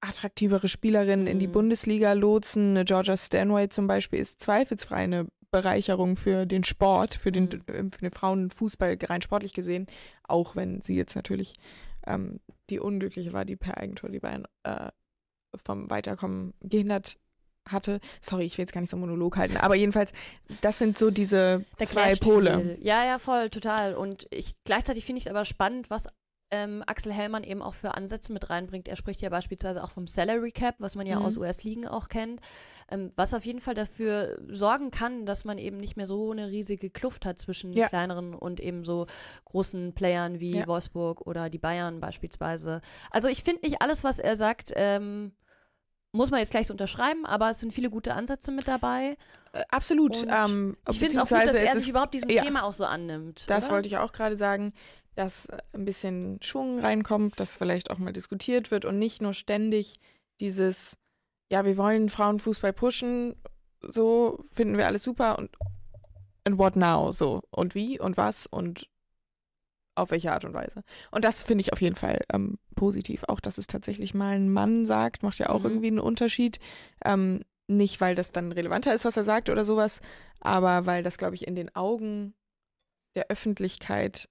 [0.00, 1.52] attraktivere Spielerinnen in die mhm.
[1.52, 2.70] Bundesliga lotsen.
[2.70, 7.74] Eine Georgia Stanway zum Beispiel ist zweifelsfrei eine Bereicherung für den Sport, für den, mhm.
[7.74, 9.86] Äh, für den Frauenfußball rein sportlich gesehen,
[10.22, 11.54] auch wenn sie jetzt natürlich
[12.06, 14.90] ähm, die Unglückliche war, die per Eigentor die Bayern äh,
[15.64, 17.18] vom Weiterkommen gehindert
[17.68, 18.00] hatte.
[18.20, 20.12] Sorry, ich will jetzt gar nicht so einen Monolog halten, aber jedenfalls,
[20.60, 22.78] das sind so diese Der zwei Pole.
[22.80, 23.94] Ja, ja, voll, total.
[23.94, 26.06] Und ich gleichzeitig finde ich es aber spannend, was
[26.50, 28.88] ähm, Axel Hellmann eben auch für Ansätze mit reinbringt.
[28.88, 31.26] Er spricht ja beispielsweise auch vom Salary Cap, was man ja mhm.
[31.26, 32.40] aus US-Ligen auch kennt,
[32.90, 36.48] ähm, was auf jeden Fall dafür sorgen kann, dass man eben nicht mehr so eine
[36.48, 37.88] riesige Kluft hat zwischen ja.
[37.88, 39.06] kleineren und eben so
[39.44, 40.66] großen Playern wie ja.
[40.66, 42.80] Wolfsburg oder die Bayern beispielsweise.
[43.10, 45.32] Also ich finde nicht alles, was er sagt, ähm,
[46.12, 49.16] muss man jetzt gleich so unterschreiben, aber es sind viele gute Ansätze mit dabei.
[49.52, 50.26] Äh, absolut.
[50.28, 52.84] Ähm, ich finde es auch gut, dass er sich überhaupt diesem ja, Thema auch so
[52.84, 53.48] annimmt.
[53.48, 53.74] Das oder?
[53.74, 54.72] wollte ich auch gerade sagen
[55.20, 60.00] dass ein bisschen Schwung reinkommt, dass vielleicht auch mal diskutiert wird und nicht nur ständig
[60.40, 60.96] dieses,
[61.52, 63.36] ja, wir wollen Frauenfußball pushen,
[63.82, 65.50] so finden wir alles super und
[66.44, 68.88] and what now, so und wie und was und
[69.94, 70.84] auf welche Art und Weise.
[71.10, 73.24] Und das finde ich auf jeden Fall ähm, positiv.
[73.28, 75.66] Auch, dass es tatsächlich mal ein Mann sagt, macht ja auch mhm.
[75.66, 76.60] irgendwie einen Unterschied.
[77.04, 80.00] Ähm, nicht, weil das dann relevanter ist, was er sagt oder sowas,
[80.40, 82.32] aber weil das, glaube ich, in den Augen
[83.14, 84.30] der Öffentlichkeit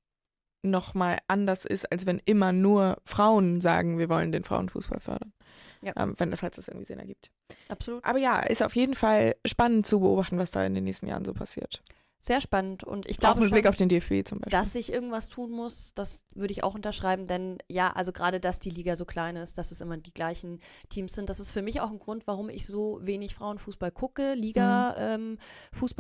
[0.62, 5.34] nochmal anders ist, als wenn immer nur Frauen sagen, wir wollen den Frauenfußball fördern.
[5.82, 5.94] Ja.
[5.96, 7.32] Ähm, wenn, falls das irgendwie Sinn ergibt.
[7.70, 8.04] Absolut.
[8.04, 11.24] Aber ja, ist auf jeden Fall spannend zu beobachten, was da in den nächsten Jahren
[11.24, 11.82] so passiert.
[12.22, 14.52] Sehr spannend und ich glaube auch mit Blick auf den DFB zum Beispiel.
[14.52, 18.60] Dass sich irgendwas tun muss, das würde ich auch unterschreiben, denn ja, also gerade, dass
[18.60, 21.62] die Liga so klein ist, dass es immer die gleichen Teams sind, das ist für
[21.62, 25.28] mich auch ein Grund, warum ich so wenig Frauenfußball gucke, Liga-Fußball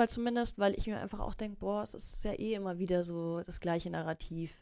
[0.06, 0.10] mhm.
[0.10, 3.06] ähm, zumindest, weil ich mir einfach auch denke, boah, es ist ja eh immer wieder
[3.06, 4.62] so das gleiche Narrativ.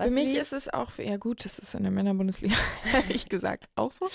[0.00, 2.54] Weißt Für mich ist es auch, ja gut, das ist in der Männerbundesliga,
[2.94, 4.06] ehrlich gesagt, auch so.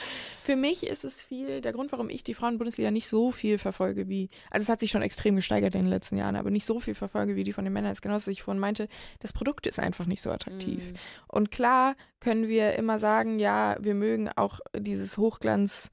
[0.44, 4.10] Für mich ist es viel, der Grund, warum ich die Frauenbundesliga nicht so viel verfolge
[4.10, 6.80] wie, also es hat sich schon extrem gesteigert in den letzten Jahren, aber nicht so
[6.80, 8.88] viel verfolge wie die von den Männern, ist genau, was ich vorhin meinte,
[9.20, 10.92] das Produkt ist einfach nicht so attraktiv.
[10.92, 10.96] Mm.
[11.28, 15.92] Und klar können wir immer sagen, ja, wir mögen auch dieses Hochglanz,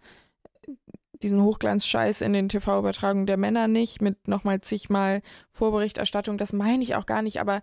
[1.22, 6.94] diesen Hochglanzscheiß in den TV-Übertragungen der Männer nicht, mit nochmal zigmal Vorberichterstattung, das meine ich
[6.94, 7.60] auch gar nicht, aber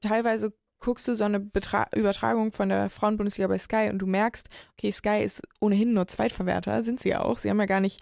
[0.00, 4.48] teilweise guckst du so eine Betra Übertragung von der Frauenbundesliga bei Sky und du merkst,
[4.72, 7.38] okay, Sky ist ohnehin nur Zweitverwerter, sind sie ja auch.
[7.38, 8.00] Sie haben ja gar nicht,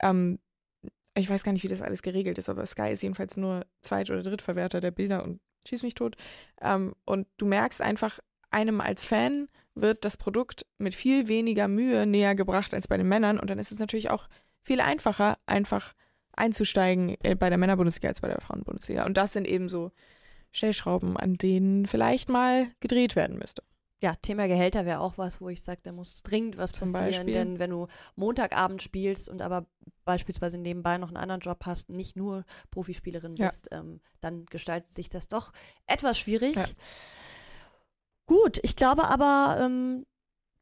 [0.00, 0.38] ähm,
[1.14, 4.10] ich weiß gar nicht, wie das alles geregelt ist, aber Sky ist jedenfalls nur Zweit-
[4.10, 6.16] oder Drittverwerter der Bilder und schieß mich tot.
[6.60, 8.18] Ähm, und du merkst einfach,
[8.50, 13.08] einem als Fan wird das Produkt mit viel weniger Mühe näher gebracht als bei den
[13.08, 14.28] Männern und dann ist es natürlich auch
[14.62, 15.94] viel einfacher, einfach
[16.32, 19.04] einzusteigen äh, bei der Männerbundesliga als bei der Frauenbundesliga.
[19.06, 19.92] Und das sind eben so
[20.52, 23.62] Stellschrauben, an denen vielleicht mal gedreht werden müsste.
[24.02, 27.26] ja, Thema Gehälter wäre auch was, wo ich sage, da muss dringend was Zum passieren.
[27.26, 27.34] Beispiel?
[27.34, 29.66] Denn wenn du Montagabend spielst und aber
[30.04, 33.48] beispielsweise nebenbei noch einen anderen Job hast, nicht nur Profispielerin Ja.
[33.48, 35.52] bist, ähm, dann gestaltet sich das doch
[35.86, 36.56] etwas schwierig.
[36.56, 36.66] Ja.
[38.26, 40.04] Gut, ich glaube aber, ähm,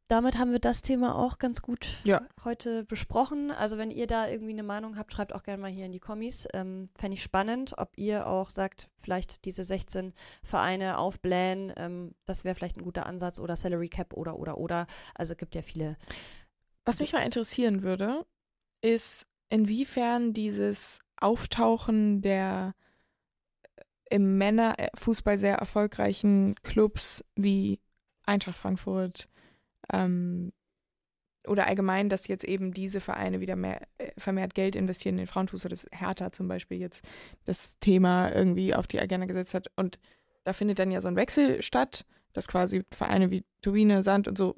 [0.08, 2.22] damit haben wir das Thema auch ganz gut Ja.
[2.44, 3.50] heute besprochen.
[3.50, 6.00] Also wenn ihr da irgendwie eine Meinung habt, schreibt auch gerne mal hier in die
[6.00, 6.46] Kommis.
[6.52, 10.12] Ähm, Fände ich spannend, ob ihr auch sagt, vielleicht diese 16
[10.42, 11.72] Vereine aufblähen.
[11.76, 14.86] Ähm, das wäre vielleicht ein guter Ansatz oder Salary Cap oder oder oder.
[15.14, 15.96] Also es gibt ja viele.
[16.84, 18.26] Was mich mal interessieren würde,
[18.82, 22.74] ist, inwiefern dieses Auftauchen der
[23.62, 23.82] äh,
[24.16, 27.80] im Männerfußball sehr erfolgreichen Clubs wie
[28.26, 29.28] Eintracht Frankfurt
[29.92, 30.52] ähm,
[31.46, 35.26] oder allgemein, dass jetzt eben diese Vereine wieder mehr äh, vermehrt Geld investieren in den
[35.26, 37.04] Frauenfußball, das Hertha zum Beispiel jetzt
[37.44, 39.68] das Thema irgendwie auf die Agenda gesetzt hat.
[39.76, 39.98] Und
[40.44, 44.36] da findet dann ja so ein Wechsel statt, dass quasi Vereine wie Turbine, Sand und
[44.36, 44.54] so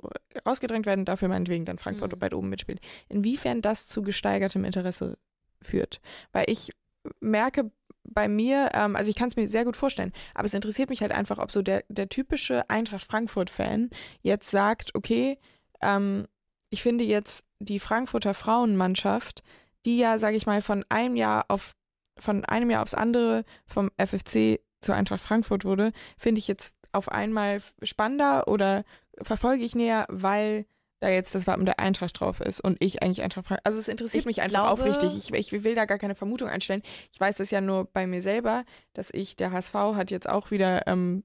[0.46, 2.20] rausgedrängt werden, dafür meinetwegen dann Frankfurt Mhm.
[2.20, 2.80] weit oben mitspielt.
[3.08, 5.18] Inwiefern das zu gesteigertem Interesse
[5.60, 6.00] führt.
[6.32, 6.72] Weil ich
[7.20, 7.70] merke
[8.08, 11.00] bei mir, ähm, also ich kann es mir sehr gut vorstellen, aber es interessiert mich
[11.00, 13.90] halt einfach, ob so der, der typische Eintracht Frankfurt-Fan
[14.22, 15.38] jetzt sagt, okay,
[15.80, 16.26] ähm,
[16.70, 19.42] ich finde jetzt die Frankfurter Frauenmannschaft,
[19.84, 21.74] die ja, sage ich mal, von einem Jahr auf
[22.18, 27.10] von einem Jahr aufs andere vom FFC zu Eintracht Frankfurt wurde, finde ich jetzt auf
[27.10, 28.84] einmal spannender oder
[29.20, 30.66] verfolge ich näher, weil
[31.00, 33.66] da jetzt das Wappen der Eintracht drauf ist und ich eigentlich Eintracht Frankfurt.
[33.66, 35.16] Also es interessiert Ich mich einfach glaube- aufrichtig.
[35.16, 36.82] Ich, ich will da gar keine Vermutung einstellen.
[37.12, 40.50] Ich weiß es ja nur bei mir selber, dass ich, der HSV hat jetzt auch
[40.50, 41.22] wieder ähm,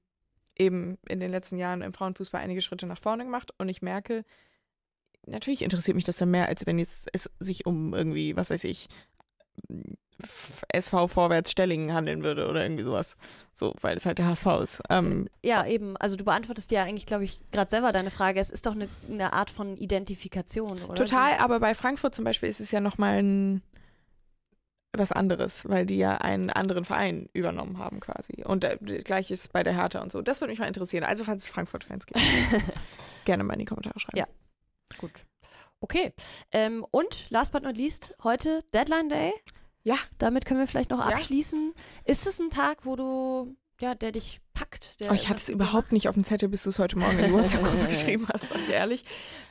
[0.58, 4.24] eben in den letzten Jahren im Frauenfußball einige Schritte nach vorne gemacht und ich merke,
[5.26, 8.64] natürlich interessiert mich das dann mehr, als wenn jetzt es sich um irgendwie, was weiß
[8.64, 8.88] ich,
[10.72, 13.16] SV Vorwärts Stellingen handeln würde oder irgendwie sowas.
[13.54, 14.82] So, weil es halt der HSV ist.
[14.88, 15.96] Ähm, Ja, eben.
[15.96, 18.40] Also du beantwortest ja eigentlich, glaube ich, gerade selber deine Frage.
[18.40, 20.94] Es ist doch eine, eine Art von Identifikation, oder?
[20.94, 23.62] total, aber bei Frankfurt zum Beispiel ist es ja nochmal ein
[24.94, 28.44] was anderes, weil die ja einen anderen Verein übernommen haben quasi.
[28.44, 30.20] Und äh, gleiches bei der Hertha und so.
[30.20, 31.04] Das würde mich mal interessieren.
[31.04, 32.20] Also, falls es Frankfurt-Fans gibt,
[33.24, 34.18] gerne mal in die Kommentare schreiben.
[34.18, 34.26] Ja.
[34.98, 35.24] Gut.
[35.82, 36.12] Okay.
[36.52, 39.32] Ähm, und last but not least, heute Deadline Day.
[39.82, 39.96] Ja.
[40.18, 41.06] Damit können wir vielleicht noch Ja.
[41.16, 41.74] abschließen.
[42.04, 45.00] Ist es ein Tag, wo du, ja, der dich packt?
[45.00, 47.18] Der Oh, ich hatte es überhaupt nicht auf dem Zettel, bis du es heute Morgen
[47.18, 49.02] in die WhatsApp-Gruppe geschrieben hast, sag ich ehrlich.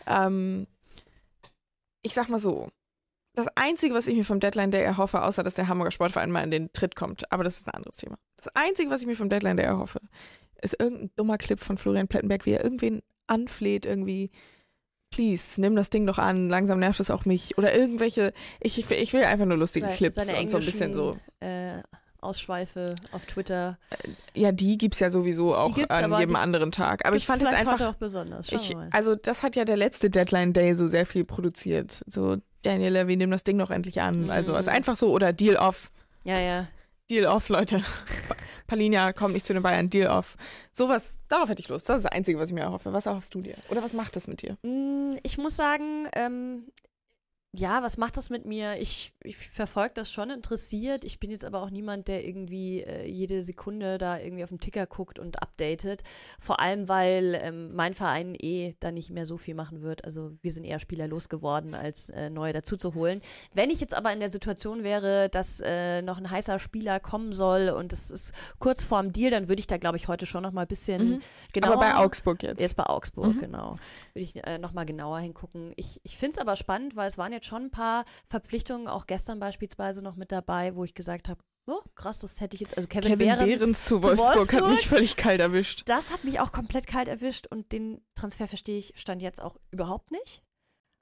[0.07, 0.67] Ähm,
[2.01, 2.69] ich sag mal so.
[3.33, 6.43] Das Einzige, was ich mir vom Deadline Day erhoffe, außer dass der Hamburger Sportverein mal
[6.43, 8.17] in den Tritt kommt, aber das ist ein anderes Thema.
[8.37, 9.99] Das Einzige, was ich mir vom Deadline Day erhoffe,
[10.61, 14.31] ist irgendein dummer Clip von Florian Plettenberg, wie er irgendwen anfleht, irgendwie,
[15.11, 17.57] please, nimm das Ding doch an, langsam nervt es auch mich.
[17.57, 21.17] Oder irgendwelche, ich, ich, will einfach nur lustige Seine- Clips und so ein bisschen so.
[21.39, 21.81] Äh,
[22.21, 23.79] Ausschweife auf Twitter.
[24.35, 27.05] Ja, die gibt's ja sowieso auch an jedem anderen Tag.
[27.05, 28.47] Aber ich fand es einfach auch besonders.
[28.47, 32.03] Schauen Ich, also das hat ja der letzte Deadline Day so sehr viel produziert.
[32.05, 34.29] So, Daniel Levy, nimm das Ding doch endlich an.
[34.29, 34.73] Also es ist Mhm.
[34.75, 35.89] einfach so, oder Deal off.
[36.23, 36.67] Ja, ja.
[37.11, 37.83] Deal off, Leute.
[38.67, 40.37] Palinja kommt nicht zu den Bayern, Deal off.
[40.71, 41.89] Sowas, darauf hätte ich Lust.
[41.89, 42.93] Das ist das Einzige, was ich mir erhoffe.
[42.93, 43.55] Was erhoffst du dir?
[43.69, 44.57] Oder was macht das mit dir?
[44.63, 46.63] Mm, Ich muss sagen, ähm,
[47.53, 48.77] ja, was macht das mit mir?
[48.79, 51.03] Ich, ich verfolge das schon interessiert.
[51.03, 54.61] Ich bin jetzt aber auch niemand, der irgendwie äh, jede Sekunde da irgendwie auf dem
[54.61, 56.01] Ticker guckt und updatet.
[56.39, 60.05] Vor allem, weil ähm, mein Verein eh da nicht mehr so viel machen wird.
[60.05, 63.19] Also wir sind eher Spieler losgeworden, als äh, neue dazu zu holen.
[63.53, 67.33] Wenn ich jetzt aber in der Situation wäre, dass äh, noch ein heißer Spieler kommen
[67.33, 70.43] soll und es ist kurz vorm Deal, dann würde ich da, glaube ich, heute schon
[70.43, 71.21] noch mal ein bisschen Mhm.
[71.51, 71.73] genauer...
[71.73, 72.61] Aber bei Augsburg jetzt.
[72.61, 73.39] Jetzt bei Augsburg, Mhm.
[73.39, 73.77] genau.
[74.13, 75.73] Würde ich äh, nochmal genauer hingucken.
[75.75, 79.07] Ich, ich finde es aber spannend, weil es waren jetzt schon ein paar Verpflichtungen, auch
[79.07, 82.77] gestern beispielsweise noch mit dabei, wo ich gesagt habe, oh, krass, das hätte ich jetzt,
[82.77, 85.83] also Kevin, Kevin Behrens, Behrens zu Wolfsburg, hat mich völlig kalt erwischt.
[85.85, 89.57] Das hat mich auch komplett kalt erwischt und den Transfer verstehe ich, stand jetzt auch
[89.71, 90.43] überhaupt nicht.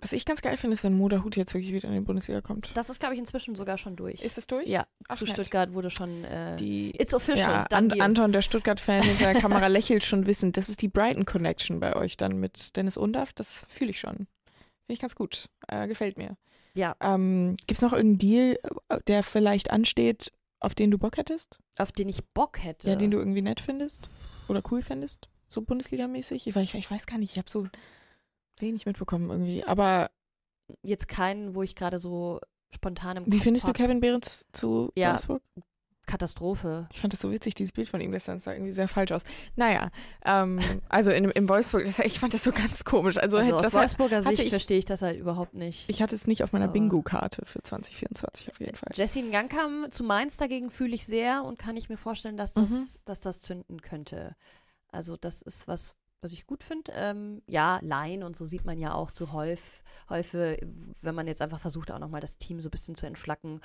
[0.01, 2.39] Was ich ganz geil finde, ist, wenn Moda Hut jetzt wirklich wieder in die Bundesliga
[2.39, 2.71] kommt.
[2.73, 4.23] Das ist, glaube ich, inzwischen sogar schon durch.
[4.23, 4.65] Ist es durch?
[4.65, 5.33] ja, Ach, zu nett.
[5.33, 7.91] Stuttgart wurde schon, äh, Die it's official, Ja, An.
[7.99, 10.55] Anton, der Stuttgart-Fan mit der Kamera lächelt schon wissend.
[10.55, 13.33] Das ist die Brighton Connection bei euch dann mit Dennis Undaff.
[13.33, 14.27] Das fühle ich schon.
[14.89, 15.49] Finde ich ganz gut.
[15.67, 16.35] Äh, gefällt mir.
[16.73, 16.95] Ja.
[16.99, 18.59] Ähm, Gibt es noch irgendeinen Deal,
[19.05, 21.59] der vielleicht ansteht, auf den du Bock hättest?
[21.77, 22.89] auf den ich Bock hätte.
[22.89, 24.09] Ja, den du irgendwie nett findest?
[24.47, 25.29] Oder cool findest?
[25.47, 26.47] So Bundesliga-mäßig?
[26.47, 27.33] Ich, ich, ich weiß gar nicht.
[27.33, 27.67] Ich habe so
[28.57, 29.63] wenig mitbekommen irgendwie.
[29.63, 30.09] Aber
[30.81, 32.39] jetzt keinen, wo ich gerade so
[32.73, 33.77] spontan im wie Kopf findest du hab.
[33.77, 35.11] Kevin Behrens zu Ja.
[35.11, 35.43] Wolfsburg?
[36.09, 36.87] Katastrophe.
[36.91, 39.21] Ich fand das so witzig, dieses Bild von ihm gestern sah irgendwie sehr falsch aus.
[39.55, 39.89] Naja,
[40.25, 43.17] ähm, also in, in Wolfsburg, das, ich fand das so ganz komisch.
[43.17, 45.89] Also, Also aus Wolfsburger Sicht ich- verstehe ich das halt überhaupt nicht.
[45.89, 48.89] ich hatte es nicht auf meiner Bingo-Karte für 2024 auf jeden Fall.
[48.93, 52.99] Jesse Ngankam zu Mainz dagegen fühle ich sehr und kann ich mir vorstellen, dass das,
[53.05, 54.35] dass das zünden könnte.
[54.91, 56.91] Also das ist was, was ich gut finde.
[56.95, 59.61] Ähm, ja, Laien und so sieht man ja auch zu häufig,
[61.01, 63.61] wenn man jetzt einfach versucht, auch nochmal das Team so ein bisschen zu entschlacken.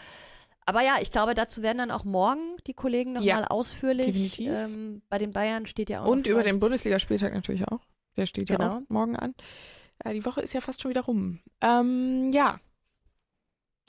[0.67, 4.41] Aber ja, ich glaube, dazu werden dann auch morgen die Kollegen nochmal ja, ausführlich.
[4.41, 6.09] Ähm, bei den Bayern steht ja auch.
[6.09, 7.81] Und über den Bundesligaspieltag natürlich auch.
[8.17, 8.65] Der steht genau.
[8.65, 9.35] ja auch morgen an.
[10.05, 11.41] Äh, die Woche ist ja fast schon wieder rum.
[11.61, 12.61] Ähm, ja.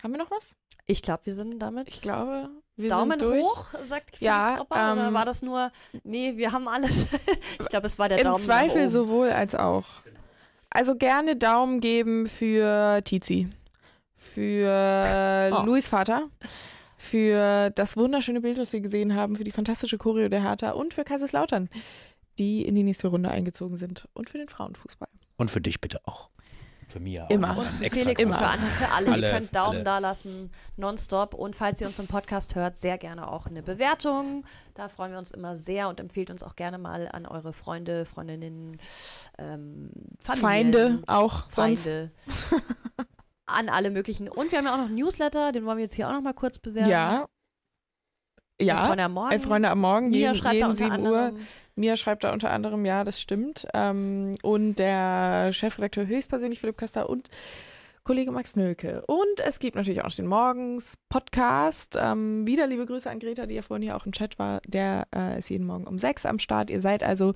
[0.03, 0.55] Haben wir noch was?
[0.85, 1.88] Ich glaube, wir sind damit.
[1.88, 3.43] Ich glaube, wir Daumen sind durch.
[3.43, 5.71] hoch, sagt Felix ja, Gropper, ähm, oder war das nur,
[6.03, 7.07] nee, wir haben alles.
[7.59, 9.85] ich glaube, es war der Im Daumen Im Zweifel sowohl als auch.
[10.69, 13.49] Also gerne Daumen geben für Tizi,
[14.33, 15.65] für oh.
[15.65, 16.29] Luis Vater,
[16.97, 20.93] für das wunderschöne Bild, das Sie gesehen haben, für die fantastische Choreo der Hertha und
[20.93, 21.69] für Kaiserslautern,
[22.38, 25.09] die in die nächste Runde eingezogen sind und für den Frauenfußball.
[25.38, 26.29] Und für dich bitte auch.
[26.88, 27.29] Für mich auch.
[27.29, 27.57] Immer.
[27.57, 28.35] Und für Felix immer.
[28.35, 29.11] und für, andere, für alle.
[29.11, 29.27] alle.
[29.27, 29.83] Ihr könnt Daumen alle.
[29.83, 31.33] da lassen, nonstop.
[31.33, 34.45] Und falls ihr uns im Podcast hört, sehr gerne auch eine Bewertung.
[34.75, 38.05] Da freuen wir uns immer sehr und empfehlt uns auch gerne mal an eure Freunde,
[38.05, 38.77] Freundinnen,
[39.38, 39.89] ähm,
[40.21, 41.49] Feinde auch.
[41.49, 42.11] Feinde.
[43.45, 44.27] an alle möglichen.
[44.27, 46.21] Und wir haben ja auch noch einen Newsletter, den wollen wir jetzt hier auch noch
[46.21, 46.89] mal kurz bewerben.
[46.89, 47.27] Ja.
[48.60, 48.86] Ja.
[48.88, 49.39] Freunde am Morgen.
[49.39, 51.34] Freunde am Morgen, Mia jeden, jeden 7 Uhr.
[51.75, 53.67] Mia schreibt da unter anderem, ja, das stimmt.
[53.73, 57.29] Ähm, und der Chefredakteur höchstpersönlich Philipp Köster und
[58.03, 59.03] Kollege Max Nölke.
[59.08, 61.97] Und es gibt natürlich auch den Morgens-Podcast.
[61.99, 64.62] Ähm, wieder liebe Grüße an Greta, die ja vorhin hier auch im Chat war.
[64.65, 66.69] Der äh, ist jeden Morgen um sechs am Start.
[66.69, 67.34] Ihr seid also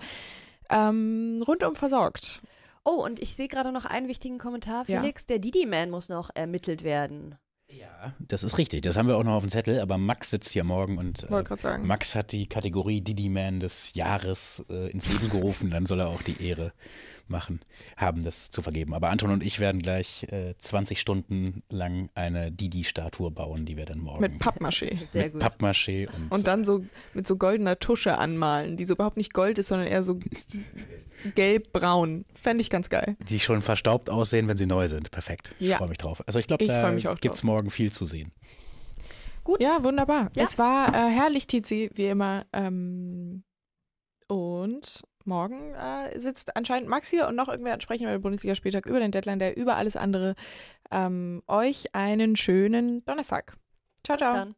[0.70, 2.42] ähm, rundum versorgt.
[2.90, 5.24] Oh, und ich sehe gerade noch einen wichtigen Kommentar, Felix.
[5.24, 5.28] Ja.
[5.30, 7.36] Der Didi-Man muss noch ermittelt werden.
[7.70, 8.82] Ja, das ist richtig.
[8.82, 9.80] Das haben wir auch noch auf dem Zettel.
[9.80, 14.66] Aber Max sitzt hier morgen und äh, Max hat die Kategorie Didi Man des Jahres
[14.72, 15.70] äh, ins Leben gerufen.
[15.70, 16.74] Dann soll er auch die Ehre
[17.30, 17.60] machen,
[17.98, 18.94] haben das zu vergeben.
[18.94, 23.86] Aber Anton und ich werden gleich äh, 20 Stunden lang eine Didi-Statue bauen, die wir
[23.86, 24.22] dann morgen.
[24.22, 25.08] Mit Pappmaché.
[25.12, 25.44] Sehr mit gut.
[25.44, 29.58] Pappmaché und, und dann so mit so goldener Tusche anmalen, die so überhaupt nicht Gold
[29.58, 30.20] ist, sondern eher so
[31.36, 32.26] gelb-braun.
[32.34, 33.16] Fände ich ganz geil.
[33.30, 35.12] Die schon verstaubt aussehen, wenn sie neu sind.
[35.12, 35.56] Perfekt.
[35.60, 35.78] Ich ja.
[35.78, 36.24] freue mich drauf.
[36.26, 38.32] Also ich glaube, da gibt es morgen viel zu sehen.
[39.44, 39.64] Gut.
[39.64, 40.30] Ja, wunderbar.
[40.36, 40.44] Ja.
[40.44, 42.46] Es war äh, herrlich, Tizi, wie immer.
[42.54, 43.44] Ähm,
[44.28, 49.00] und morgen äh, sitzt anscheinend Max hier und noch irgendwer entsprechend über den Bundesligaspieltag, über
[49.00, 50.36] den Deadline, der über alles andere.
[50.92, 53.56] Ähm, euch einen schönen Donnerstag.
[54.04, 54.54] Ciao, ciao.